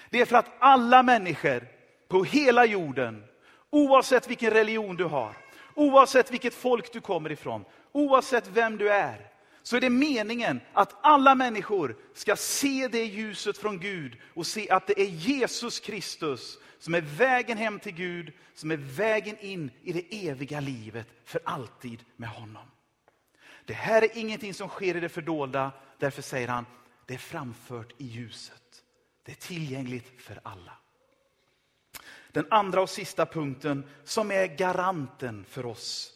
Det 0.09 0.21
är 0.21 0.25
för 0.25 0.35
att 0.35 0.51
alla 0.59 1.03
människor 1.03 1.67
på 2.07 2.23
hela 2.23 2.65
jorden, 2.65 3.23
oavsett 3.69 4.29
vilken 4.29 4.51
religion 4.51 4.95
du 4.95 5.03
har, 5.03 5.37
oavsett 5.73 6.31
vilket 6.31 6.53
folk 6.53 6.93
du 6.93 7.01
kommer 7.01 7.31
ifrån, 7.31 7.65
oavsett 7.91 8.47
vem 8.47 8.77
du 8.77 8.91
är, 8.91 9.31
så 9.65 9.75
är 9.75 9.81
det 9.81 9.89
meningen 9.89 10.61
att 10.73 10.95
alla 11.01 11.35
människor 11.35 11.97
ska 12.13 12.35
se 12.35 12.87
det 12.87 13.05
ljuset 13.05 13.57
från 13.57 13.79
Gud 13.79 14.17
och 14.33 14.47
se 14.47 14.69
att 14.69 14.87
det 14.87 15.01
är 15.01 15.05
Jesus 15.05 15.79
Kristus 15.79 16.57
som 16.79 16.95
är 16.95 17.01
vägen 17.01 17.57
hem 17.57 17.79
till 17.79 17.93
Gud, 17.93 18.33
som 18.53 18.71
är 18.71 18.77
vägen 18.77 19.37
in 19.39 19.71
i 19.83 19.93
det 19.93 20.27
eviga 20.27 20.59
livet 20.59 21.07
för 21.23 21.41
alltid 21.43 22.03
med 22.15 22.29
honom. 22.29 22.67
Det 23.65 23.73
här 23.73 24.01
är 24.01 24.17
ingenting 24.17 24.53
som 24.53 24.69
sker 24.69 24.97
i 24.97 24.99
det 24.99 25.09
fördolda, 25.09 25.71
därför 25.99 26.21
säger 26.21 26.47
han, 26.47 26.65
det 27.05 27.13
är 27.13 27.17
framfört 27.17 27.93
i 27.97 28.05
ljuset. 28.05 28.83
Det 29.23 29.31
är 29.31 29.35
tillgängligt 29.35 30.21
för 30.21 30.39
alla. 30.43 30.73
Den 32.31 32.47
andra 32.49 32.81
och 32.81 32.89
sista 32.89 33.25
punkten 33.25 33.89
som 34.03 34.31
är 34.31 34.47
garanten 34.47 35.45
för 35.49 35.65
oss 35.65 36.11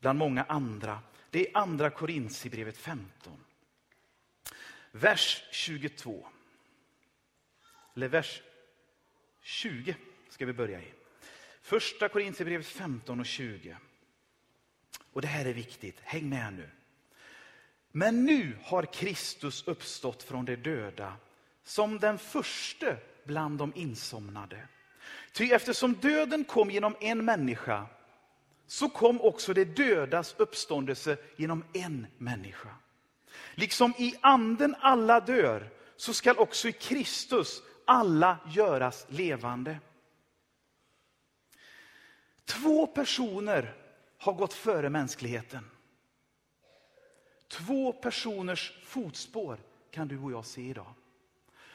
bland 0.00 0.18
många 0.18 0.44
andra, 0.48 0.98
det 1.30 1.48
är 1.48 1.56
andra 1.56 1.90
Korintierbrevet 1.90 2.76
15. 2.76 3.44
Vers 4.92 5.42
22. 5.50 6.26
Eller 7.96 8.08
vers 8.08 8.42
20 9.42 9.96
ska 10.28 10.46
vi 10.46 10.52
börja 10.52 10.80
i. 10.80 10.92
Första 11.62 12.08
Korintierbrevet 12.08 12.66
15 12.66 13.20
och 13.20 13.26
20. 13.26 13.76
Och 15.12 15.22
det 15.22 15.28
här 15.28 15.44
är 15.44 15.52
viktigt, 15.52 16.00
häng 16.00 16.28
med 16.28 16.52
nu. 16.52 16.70
Men 17.92 18.24
nu 18.24 18.58
har 18.62 18.82
Kristus 18.82 19.68
uppstått 19.68 20.22
från 20.22 20.44
de 20.44 20.56
döda 20.56 21.16
som 21.62 21.98
den 21.98 22.18
första 22.18 22.96
bland 23.24 23.58
de 23.58 23.72
insomnade. 23.76 24.68
Ty 25.32 25.50
eftersom 25.50 25.94
döden 25.94 26.44
kom 26.44 26.70
genom 26.70 26.96
en 27.00 27.24
människa 27.24 27.86
så 28.70 28.88
kom 28.88 29.20
också 29.20 29.54
det 29.54 29.64
dödas 29.64 30.34
uppståndelse 30.38 31.16
genom 31.36 31.64
en 31.72 32.06
människa. 32.18 32.68
Liksom 33.54 33.94
i 33.98 34.14
anden 34.20 34.76
alla 34.80 35.20
dör, 35.20 35.70
så 35.96 36.14
skall 36.14 36.38
också 36.38 36.68
i 36.68 36.72
Kristus 36.72 37.62
alla 37.84 38.38
göras 38.54 39.06
levande. 39.08 39.78
Två 42.44 42.86
personer 42.86 43.74
har 44.18 44.32
gått 44.32 44.54
före 44.54 44.90
mänskligheten. 44.90 45.70
Två 47.48 47.92
personers 47.92 48.72
fotspår 48.84 49.58
kan 49.90 50.08
du 50.08 50.18
och 50.18 50.32
jag 50.32 50.46
se 50.46 50.62
idag. 50.62 50.94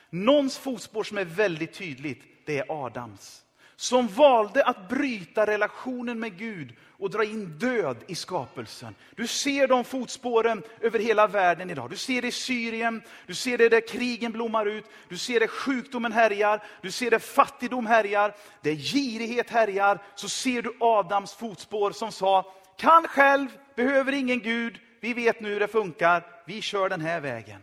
Någons 0.10 0.58
fotspår 0.58 1.04
som 1.04 1.18
är 1.18 1.26
väldigt 1.26 1.74
tydligt, 1.74 2.24
det 2.46 2.60
är 2.60 2.86
Adams. 2.86 3.45
Som 3.76 4.08
valde 4.08 4.64
att 4.64 4.90
bryta 4.90 5.48
relationen 5.48 6.20
med 6.20 6.38
Gud 6.38 6.74
och 6.98 7.10
dra 7.10 7.24
in 7.24 7.58
död 7.58 7.98
i 8.08 8.16
skapelsen. 8.16 8.96
Du 9.16 9.28
ser 9.28 9.68
de 9.68 9.84
fotspåren 9.84 10.64
över 10.82 11.00
hela 11.00 11.28
världen 11.28 11.70
idag. 11.70 11.90
Du 11.90 11.98
ser 11.98 12.22
det 12.22 12.28
i 12.28 12.32
Syrien, 12.32 13.02
du 13.28 13.34
ser 13.34 13.58
det 13.58 13.70
där 13.70 13.88
krigen 13.88 14.32
blommar 14.32 14.66
ut, 14.66 14.86
du 15.10 15.18
ser 15.18 15.40
det 15.40 15.48
sjukdomen 15.48 16.12
härjar, 16.12 16.64
du 16.82 16.92
ser 16.92 17.12
det 17.12 17.20
fattigdom 17.20 17.86
härjar, 17.86 18.36
det 18.62 18.76
girighet 18.76 19.50
härjar. 19.50 20.00
Så 20.16 20.30
ser 20.30 20.62
du 20.62 20.78
Adams 20.80 21.34
fotspår 21.34 21.92
som 21.92 22.12
sa, 22.12 22.54
kan 22.78 23.08
själv, 23.08 23.48
behöver 23.76 24.12
ingen 24.12 24.40
Gud, 24.40 24.80
vi 25.00 25.14
vet 25.14 25.42
nu 25.42 25.50
hur 25.50 25.60
det 25.60 25.68
funkar, 25.68 26.26
vi 26.46 26.62
kör 26.62 26.90
den 26.90 27.02
här 27.02 27.20
vägen. 27.20 27.62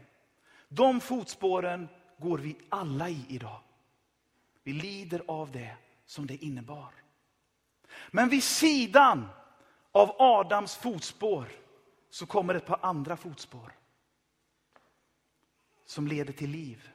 De 0.68 1.00
fotspåren 1.00 1.88
går 2.18 2.38
vi 2.38 2.56
alla 2.68 3.08
i 3.08 3.24
idag. 3.28 3.60
Vi 4.64 4.72
lider 4.72 5.22
av 5.26 5.50
det 5.52 5.76
som 6.12 6.26
det 6.26 6.44
innebar. 6.44 6.94
Men 8.10 8.28
vid 8.28 8.42
sidan 8.42 9.28
av 9.92 10.16
Adams 10.18 10.76
fotspår 10.76 11.48
så 12.10 12.26
kommer 12.26 12.54
ett 12.54 12.66
par 12.66 12.78
andra 12.82 13.16
fotspår 13.16 13.72
som 15.86 16.06
leder 16.06 16.32
till 16.32 16.50
liv. 16.50 16.90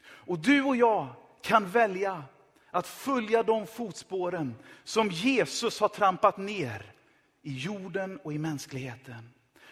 Och 0.00 0.38
du 0.38 0.62
och 0.62 0.76
jag 0.76 1.08
kan 1.42 1.70
välja 1.70 2.24
att 2.70 2.86
följa 2.86 3.42
de 3.42 3.66
fotspåren 3.66 4.54
som 4.84 5.10
Jesus 5.10 5.80
har 5.80 5.88
trampat 5.88 6.36
ner 6.36 6.92
i 7.42 7.52
jorden 7.52 8.18
och 8.18 8.32
i 8.32 8.38
mänskligheten. 8.38 9.30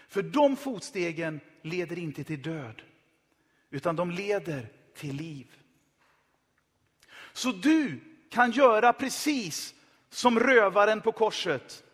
För 0.08 0.22
de 0.22 0.56
fotstegen 0.56 1.40
leder 1.62 1.98
inte 1.98 2.24
till 2.24 2.42
död, 2.42 2.82
utan 3.70 3.96
de 3.96 4.10
leder 4.10 4.72
till 4.94 5.16
liv. 5.16 5.65
Så 7.36 7.52
du 7.52 8.00
kan 8.30 8.50
göra 8.50 8.92
precis 8.92 9.74
som 10.10 10.40
rövaren 10.40 11.00
på 11.00 11.12
korset. 11.12 11.84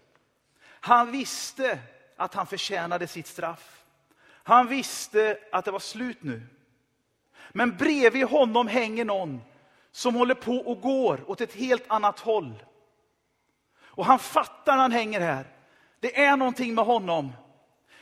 Han 0.64 1.12
visste 1.12 1.78
att 2.16 2.34
han 2.34 2.46
förtjänade 2.46 3.06
sitt 3.06 3.26
straff. 3.26 3.84
Han 4.25 4.68
visste 4.68 5.38
att 5.52 5.64
det 5.64 5.70
var 5.70 5.78
slut 5.78 6.22
nu. 6.22 6.42
Men 7.50 7.76
bredvid 7.76 8.24
honom 8.26 8.68
hänger 8.68 9.05
någon 9.05 9.40
som 9.90 10.14
håller 10.14 10.35
på 10.35 10.57
och 10.57 10.81
går 10.81 11.31
åt 11.31 11.40
ett 11.40 11.55
helt 11.55 11.85
annat 11.90 12.20
håll. 12.20 12.64
Och 13.81 14.07
han 14.07 14.18
fattar 14.18 14.72
när 14.72 14.83
han 14.83 14.92
hänger 14.92 15.20
här. 15.20 15.46
Det 16.00 16.20
är 16.20 16.37
någonting 16.37 16.74
med 16.74 16.85
honom. 16.85 17.33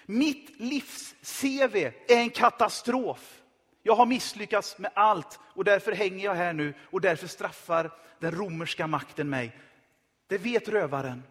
Mitt 0.06 0.60
livs 0.60 1.14
CV 1.40 1.76
är 1.76 2.16
en 2.16 2.30
katastrof. 2.30 3.39
Jag 3.82 3.94
har 3.94 4.06
misslyckats 4.06 4.78
med 4.78 4.90
allt 4.94 5.40
och 5.42 5.64
därför 5.64 5.92
hänger 5.92 6.24
jag 6.24 6.34
här 6.34 6.52
nu 6.52 6.74
och 6.90 7.00
därför 7.00 7.26
straffar 7.26 7.90
den 8.18 8.32
romerska 8.32 8.86
makten 8.86 9.30
mig. 9.30 9.56
Det 10.26 10.38
vet 10.38 10.68
rövaren. 10.68 11.22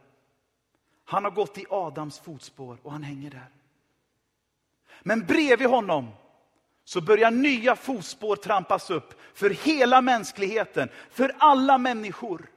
Han 1.05 1.23
har 1.23 1.31
gått 1.31 1.57
i 1.57 1.65
Adams 1.69 2.19
fotspår 2.19 2.77
och 2.83 2.91
han 2.91 3.03
hänger 3.03 3.31
där. 3.31 3.49
Men 5.01 5.25
bredvid 5.25 5.67
honom 5.67 6.11
så 6.83 7.01
börjar 7.01 7.31
nya 7.31 7.75
fotspår 7.75 8.35
trampas 8.35 8.89
upp 8.89 9.21
för 9.33 9.49
hela 9.49 10.01
mänskligheten, 10.01 10.89
för 11.09 11.35
alla 11.37 11.77
människor. 11.77 12.49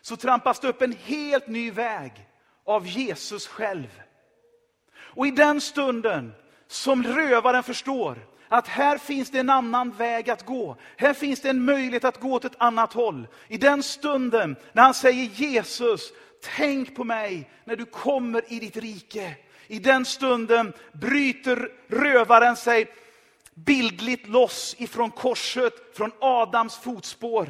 Så 0.00 0.16
trampas 0.16 0.60
det 0.60 0.68
upp 0.68 0.82
en 0.82 0.92
helt 0.92 1.48
ny 1.48 1.70
väg 1.70 2.12
av 2.64 2.86
Jesus 2.86 3.46
själv. 3.46 4.02
Och 4.92 5.26
i 5.26 5.30
den 5.30 5.60
stunden 5.60 6.34
som 6.66 7.02
rövaren 7.02 7.62
förstår 7.62 8.18
att 8.48 8.68
här 8.68 8.98
finns 8.98 9.30
det 9.30 9.38
en 9.38 9.50
annan 9.50 9.90
väg 9.90 10.30
att 10.30 10.46
gå. 10.46 10.76
Här 10.96 11.14
finns 11.14 11.40
det 11.40 11.50
en 11.50 11.64
möjlighet 11.64 12.04
att 12.04 12.20
gå 12.20 12.32
åt 12.32 12.44
ett 12.44 12.56
annat 12.58 12.92
håll. 12.92 13.28
I 13.48 13.58
den 13.58 13.82
stunden 13.82 14.56
när 14.72 14.82
han 14.82 14.94
säger 14.94 15.24
Jesus, 15.24 16.12
tänk 16.56 16.96
på 16.96 17.04
mig 17.04 17.50
när 17.64 17.76
du 17.76 17.84
kommer 17.84 18.52
i 18.52 18.58
ditt 18.58 18.76
rike. 18.76 19.36
I 19.66 19.78
den 19.78 20.04
stunden 20.04 20.72
bryter 20.92 21.72
rövaren 21.88 22.56
sig 22.56 22.92
bildligt 23.54 24.28
loss 24.28 24.76
ifrån 24.78 25.10
korset, 25.10 25.96
från 25.96 26.12
Adams 26.20 26.76
fotspår 26.76 27.48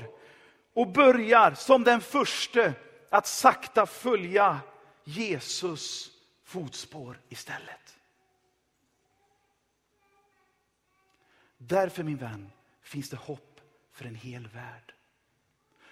och 0.75 0.93
börjar 0.93 1.55
som 1.55 1.85
den 1.85 2.01
första 2.01 2.73
att 3.11 3.27
sakta 3.27 3.87
följa 3.87 4.61
Jesus 5.05 6.11
fotspår 6.45 7.19
istället. 7.29 7.96
Därför 11.69 12.03
min 12.03 12.17
vän 12.17 12.53
finns 12.81 13.11
det 13.11 13.17
hopp 13.17 13.61
för 13.93 14.05
en 14.05 14.15
hel 14.15 14.49
värld. 14.49 14.95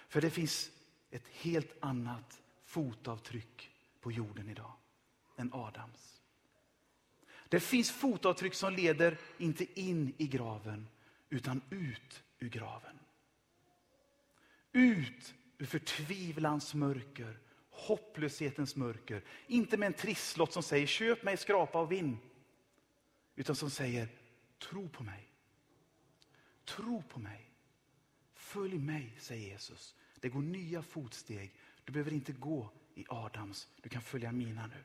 För 0.07 0.21
det 0.21 0.29
finns 0.29 0.71
ett 1.11 1.27
helt 1.27 1.73
annat 1.79 2.41
fotavtryck 2.65 3.71
på 4.01 4.11
jorden 4.11 4.49
idag 4.49 4.73
än 5.37 5.53
Adams. 5.53 6.21
Det 7.49 7.59
finns 7.59 7.91
fotavtryck 7.91 8.53
som 8.53 8.73
leder 8.73 9.17
inte 9.37 9.81
in 9.81 10.13
i 10.17 10.27
graven 10.27 10.87
utan 11.29 11.61
ut 11.69 12.23
ur 12.39 12.49
graven. 12.49 12.99
Ut 14.71 15.33
ur 15.57 15.65
förtvivlans 15.65 16.73
mörker, 16.73 17.39
hopplöshetens 17.69 18.75
mörker. 18.75 19.23
Inte 19.47 19.77
med 19.77 19.87
en 19.87 19.93
trisslott 19.93 20.53
som 20.53 20.63
säger 20.63 20.87
köp 20.87 21.23
mig, 21.23 21.37
skrapa 21.37 21.81
och 21.81 21.91
vinn. 21.91 22.17
Utan 23.35 23.55
som 23.55 23.69
säger 23.69 24.07
tro 24.59 24.89
på 24.89 25.03
mig. 25.03 25.34
Tro 26.65 27.01
på 27.01 27.19
mig. 27.19 27.49
Följ 28.33 28.77
mig, 28.77 29.15
säger 29.19 29.47
Jesus. 29.47 29.95
Det 30.19 30.29
går 30.29 30.41
nya 30.41 30.81
fotsteg. 30.81 31.53
Du 31.85 31.91
behöver 31.91 32.13
inte 32.13 32.31
gå 32.31 32.69
i 32.95 33.05
Adams, 33.09 33.67
du 33.81 33.89
kan 33.89 34.01
följa 34.01 34.31
mina 34.31 34.67
nu. 34.67 34.83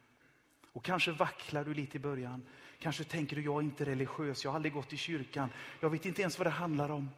Och 0.72 0.84
kanske 0.84 1.12
vacklar 1.12 1.64
du 1.64 1.74
lite 1.74 1.96
i 1.96 2.00
början. 2.00 2.46
Kanske 2.78 3.04
tänker 3.04 3.36
du, 3.36 3.42
jag 3.42 3.56
är 3.56 3.62
inte 3.62 3.84
religiös, 3.84 4.44
jag 4.44 4.50
har 4.50 4.56
aldrig 4.56 4.72
gått 4.72 4.92
i 4.92 4.96
kyrkan. 4.96 5.50
Jag 5.80 5.90
vet 5.90 6.06
inte 6.06 6.20
ens 6.20 6.38
vad 6.38 6.46
det 6.46 6.50
handlar 6.50 6.90
om. 6.90 7.10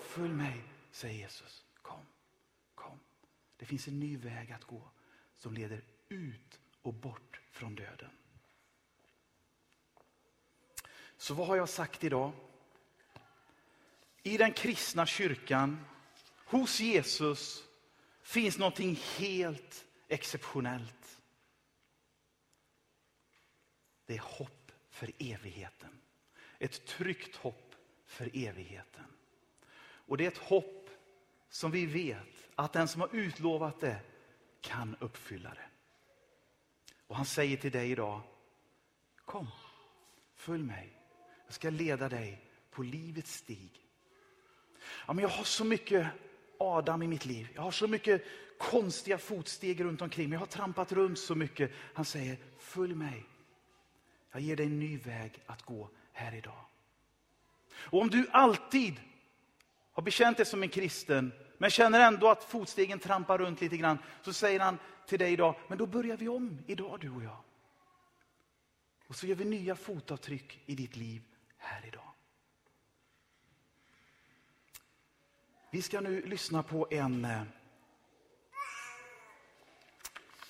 Följ 0.00 0.32
mig, 0.32 0.64
säger 0.90 1.14
Jesus. 1.14 1.64
Kom, 1.82 2.00
kom. 2.74 2.98
Det 3.56 3.66
finns 3.66 3.88
en 3.88 4.00
ny 4.00 4.16
väg 4.16 4.52
att 4.52 4.64
gå 4.64 4.82
som 5.34 5.54
leder 5.54 5.82
ut 6.08 6.60
och 6.82 6.94
bort 6.94 7.40
från 7.50 7.74
döden. 7.74 8.10
Så 11.16 11.34
vad 11.34 11.46
har 11.46 11.56
jag 11.56 11.68
sagt 11.68 12.04
idag? 12.04 12.32
I 14.26 14.36
den 14.36 14.52
kristna 14.52 15.06
kyrkan, 15.06 15.84
hos 16.46 16.80
Jesus, 16.80 17.64
finns 18.22 18.58
någonting 18.58 19.00
helt 19.18 19.86
exceptionellt. 20.08 21.20
Det 24.06 24.14
är 24.14 24.22
hopp 24.22 24.72
för 24.90 25.12
evigheten. 25.18 26.00
Ett 26.58 26.86
tryggt 26.86 27.36
hopp 27.36 27.74
för 28.06 28.30
evigheten. 28.34 29.04
Och 29.78 30.16
det 30.16 30.24
är 30.24 30.28
ett 30.28 30.38
hopp 30.38 30.90
som 31.48 31.70
vi 31.70 31.86
vet 31.86 32.48
att 32.54 32.72
den 32.72 32.88
som 32.88 33.00
har 33.00 33.16
utlovat 33.16 33.80
det 33.80 34.00
kan 34.60 34.96
uppfylla 35.00 35.54
det. 35.54 35.68
Och 37.06 37.16
han 37.16 37.26
säger 37.26 37.56
till 37.56 37.72
dig 37.72 37.90
idag, 37.90 38.20
kom, 39.24 39.48
följ 40.34 40.62
mig. 40.62 41.02
Jag 41.44 41.54
ska 41.54 41.70
leda 41.70 42.08
dig 42.08 42.44
på 42.70 42.82
livets 42.82 43.34
stig. 43.34 43.85
Ja, 45.06 45.12
men 45.12 45.22
jag 45.22 45.28
har 45.28 45.44
så 45.44 45.64
mycket 45.64 46.06
Adam 46.58 47.02
i 47.02 47.06
mitt 47.06 47.26
liv. 47.26 47.48
Jag 47.54 47.62
har 47.62 47.70
så 47.70 47.88
mycket 47.88 48.24
konstiga 48.58 49.18
fotsteg 49.18 49.84
runt 49.84 50.02
omkring 50.02 50.28
mig. 50.28 50.36
Jag 50.36 50.40
har 50.40 50.46
trampat 50.46 50.92
runt 50.92 51.18
så 51.18 51.34
mycket. 51.34 51.70
Han 51.94 52.04
säger, 52.04 52.36
följ 52.58 52.94
mig. 52.94 53.24
Jag 54.32 54.40
ger 54.40 54.56
dig 54.56 54.66
en 54.66 54.78
ny 54.78 54.98
väg 54.98 55.42
att 55.46 55.62
gå 55.62 55.88
här 56.12 56.34
idag. 56.34 56.64
Och 57.74 58.00
om 58.00 58.10
du 58.10 58.28
alltid 58.30 59.00
har 59.92 60.02
bekänt 60.02 60.36
dig 60.36 60.46
som 60.46 60.62
en 60.62 60.68
kristen, 60.68 61.32
men 61.58 61.70
känner 61.70 62.00
ändå 62.00 62.28
att 62.28 62.44
fotstegen 62.44 62.98
trampar 62.98 63.38
runt 63.38 63.60
lite 63.60 63.76
grann, 63.76 63.98
så 64.22 64.32
säger 64.32 64.60
han 64.60 64.78
till 65.06 65.18
dig 65.18 65.32
idag, 65.32 65.54
men 65.68 65.78
då 65.78 65.86
börjar 65.86 66.16
vi 66.16 66.28
om 66.28 66.58
idag 66.66 67.00
du 67.00 67.10
och 67.10 67.24
jag. 67.24 67.36
Och 69.06 69.16
så 69.16 69.26
gör 69.26 69.34
vi 69.34 69.44
nya 69.44 69.76
fotavtryck 69.76 70.60
i 70.66 70.74
ditt 70.74 70.96
liv 70.96 71.22
här 71.58 71.86
idag. 71.86 72.05
Vi 75.76 75.82
ska 75.82 76.00
nu 76.00 76.22
lyssna 76.22 76.62
på 76.62 76.86
en 76.90 77.24
eh, 77.24 77.42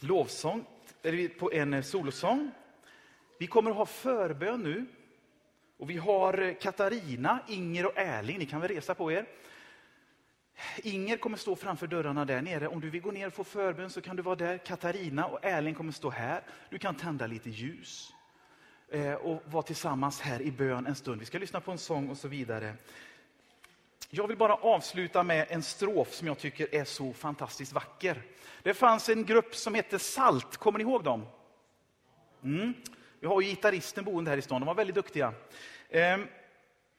lovsång, 0.01 0.65
eller 1.03 1.29
på 1.29 1.53
en 1.53 1.75
eh, 1.75 1.83
solosång. 1.83 2.51
Vi 3.39 3.47
kommer 3.47 3.71
att 3.71 3.77
ha 3.77 3.87
förbön 3.87 4.63
nu. 4.63 4.87
Och 5.77 5.91
vi 5.91 5.97
har 5.97 6.39
eh, 6.39 6.55
Katarina, 6.55 7.39
Inger 7.49 7.87
och 7.87 7.99
Erling. 7.99 8.39
Ni 8.39 8.47
kan 8.47 8.61
väl 8.61 8.69
resa 8.69 8.95
på 8.95 9.13
er. 9.13 9.27
Inger 10.77 11.17
kommer 11.17 11.37
stå 11.37 11.57
framför 11.57 11.87
dörrarna 11.87 12.25
där 12.25 12.43
nere. 12.43 12.69
Om 12.69 12.81
du 12.81 12.91
vill 12.91 13.03
gå 13.03 13.11
ner 13.11 13.27
och 13.27 13.35
få 13.35 13.45
förbön 13.45 13.91
så 13.91 14.01
kan 14.01 14.17
du 14.17 14.23
vara 14.23 14.37
där. 14.37 14.59
Katarina 14.59 15.27
och 15.27 15.45
Erling 15.45 15.75
kommer 15.75 15.93
stå 15.93 16.11
här. 16.11 16.43
Du 16.71 16.79
kan 16.79 16.95
tända 16.95 17.27
lite 17.27 17.51
ljus 17.51 18.13
eh, 18.89 19.15
och 19.15 19.43
vara 19.47 19.63
tillsammans 19.63 20.21
här 20.21 20.43
i 20.43 20.51
bön 20.51 20.87
en 20.87 20.95
stund. 20.95 21.21
Vi 21.21 21.27
ska 21.27 21.39
lyssna 21.39 21.61
på 21.61 21.73
en 21.73 21.79
sång 21.79 22.11
och 22.11 22.17
så 22.17 22.29
vidare. 22.29 22.75
Jag 24.11 24.29
vill 24.29 24.37
bara 24.37 24.55
avsluta 24.55 25.23
med 25.23 25.47
en 25.51 25.63
strof 25.63 26.15
som 26.15 26.27
jag 26.27 26.39
tycker 26.39 26.75
är 26.75 26.85
så 26.85 27.13
fantastiskt 27.13 27.73
vacker. 27.73 28.23
Det 28.63 28.75
fanns 28.75 29.09
en 29.09 29.25
grupp 29.25 29.55
som 29.55 29.75
hette 29.75 29.99
Salt, 29.99 30.57
kommer 30.57 30.79
ni 30.79 30.85
ihåg 30.85 31.05
dem? 31.05 31.27
Mm. 32.45 32.75
Vi 33.21 33.27
har 33.27 33.41
ju 33.41 33.49
gitarristen 33.49 34.05
boende 34.05 34.31
här 34.31 34.39
i 34.39 34.43
stan, 34.43 34.61
de 34.61 34.67
var 34.67 34.75
väldigt 34.75 34.95
duktiga. 34.95 35.35
Ehm, 35.91 36.27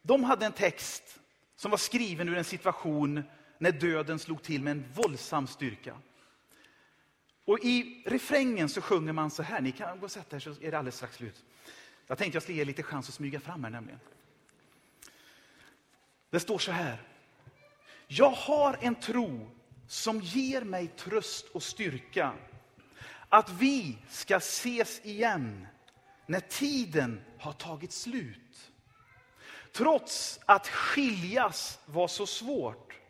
de 0.02 0.24
hade 0.24 0.46
en 0.46 0.52
text 0.52 1.18
som 1.56 1.70
var 1.70 1.78
skriven 1.78 2.28
ur 2.28 2.36
en 2.36 2.44
situation 2.44 3.22
när 3.58 3.72
döden 3.72 4.18
slog 4.18 4.42
till 4.42 4.62
med 4.62 4.70
en 4.70 4.84
våldsam 4.94 5.46
styrka. 5.46 5.96
Och 7.44 7.58
i 7.62 8.02
refrängen 8.06 8.68
så 8.68 8.80
sjunger 8.80 9.12
man 9.12 9.30
så 9.30 9.42
här, 9.42 9.60
ni 9.60 9.72
kan 9.72 9.98
gå 9.98 10.04
och 10.04 10.10
sätta 10.10 10.36
er 10.36 10.40
så 10.40 10.50
är 10.50 10.70
det 10.70 10.78
alldeles 10.78 10.96
strax 10.96 11.16
slut. 11.16 11.44
Jag 12.06 12.18
tänkte 12.18 12.36
jag 12.36 12.42
skulle 12.42 12.58
ge 12.58 12.64
lite 12.64 12.82
chans 12.82 13.08
att 13.08 13.14
smyga 13.14 13.40
fram 13.40 13.64
här 13.64 13.70
nämligen. 13.70 14.00
Det 16.30 16.40
står 16.40 16.58
så 16.58 16.72
här. 16.72 17.02
Jag 18.06 18.30
har 18.30 18.78
en 18.80 18.94
tro 18.94 19.50
som 19.86 20.20
ger 20.20 20.62
mig 20.62 20.88
tröst 20.88 21.48
och 21.48 21.62
styrka. 21.62 22.34
Att 23.28 23.50
vi 23.50 23.98
ska 24.08 24.36
ses 24.36 25.04
igen 25.04 25.66
när 26.26 26.40
tiden 26.40 27.24
har 27.38 27.52
tagit 27.52 27.92
slut. 27.92 28.72
Trots 29.72 30.40
att 30.46 30.68
skiljas 30.68 31.80
var 31.86 32.08
så 32.08 32.26
svårt, 32.26 33.00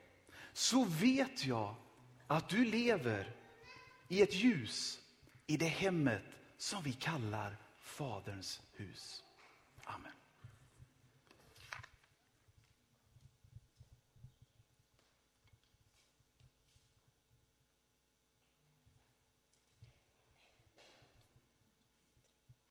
så 0.53 0.85
vet 0.85 1.45
jag 1.45 1.75
att 2.27 2.49
du 2.49 2.65
lever 2.65 3.37
i 4.09 4.23
ett 4.23 4.35
ljus 4.35 5.01
i 5.47 5.57
det 5.57 5.67
hemmet 5.67 6.25
som 6.59 6.83
vi 6.83 6.93
kallar 6.93 7.57
Faderns 7.81 8.63
hus. 8.77 9.25
Amen. 9.85 10.18